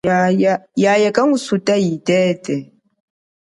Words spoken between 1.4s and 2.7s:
sutata itete.